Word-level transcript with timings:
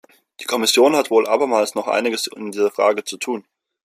Die 0.39 0.45
Kommission 0.45 0.95
hat 0.95 1.11
wohl 1.11 1.27
abermals 1.27 1.75
noch 1.75 1.87
einiges 1.87 2.25
in 2.25 2.49
dieser 2.51 2.71
Frage 2.71 3.03
zu 3.03 3.17
tun. 3.17 3.45